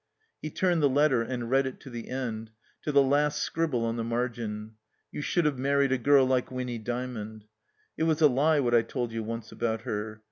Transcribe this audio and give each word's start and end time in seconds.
He 0.41 0.49
turned 0.49 0.81
the 0.81 0.89
letter 0.89 1.21
and 1.21 1.51
read 1.51 1.67
it 1.67 1.79
to 1.81 1.91
the 1.91 2.09
end, 2.09 2.49
to 2.81 2.91
the 2.91 3.03
last 3.03 3.37
scribble 3.37 3.85
on 3.85 3.97
the 3.97 4.03
margin: 4.03 4.73
You 5.11 5.21
should 5.21 5.45
have 5.45 5.59
mar 5.59 5.77
ried 5.77 5.91
a 5.91 5.99
girl 5.99 6.25
like 6.25 6.49
Winny 6.49 6.79
Dsmiond." 6.79 7.43
"It 7.97 8.05
was 8.05 8.19
a 8.19 8.27
lie 8.27 8.59
what 8.59 8.73
I 8.73 8.81
told 8.81 9.11
you 9.11 9.23
once 9.23 9.51
about 9.51 9.81
her." 9.81 10.19